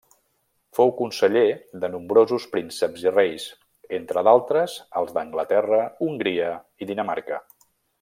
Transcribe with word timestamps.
Fou 0.77 0.93
conseller 1.01 1.43
de 1.83 1.91
nombrosos 1.97 2.47
prínceps 2.55 3.05
i 3.09 3.13
reis, 3.19 3.47
entre 4.01 4.27
d'altres 4.29 4.81
els 5.03 5.15
d'Anglaterra, 5.19 5.87
Hongria 6.09 6.53
i 6.87 6.93
Dinamarca. 6.95 7.43